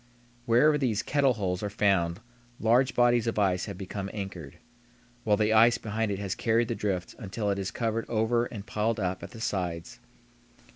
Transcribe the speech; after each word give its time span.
Wherever 0.47 0.79
these 0.79 1.03
"kettle 1.03 1.33
holes" 1.33 1.61
are 1.61 1.69
found 1.69 2.21
large 2.59 2.95
bodies 2.95 3.27
of 3.27 3.37
ice 3.37 3.65
have 3.65 3.77
become 3.77 4.09
anchored, 4.15 4.57
while 5.23 5.37
the 5.37 5.53
ice 5.53 5.77
behind 5.77 6.11
it 6.11 6.17
has 6.17 6.33
carried 6.33 6.69
the 6.69 6.73
drift 6.73 7.13
until 7.19 7.51
it 7.51 7.59
is 7.59 7.69
covered 7.69 8.09
over 8.09 8.45
and 8.45 8.65
piled 8.65 8.99
up 8.99 9.21
at 9.21 9.29
the 9.29 9.39
sides. 9.39 9.99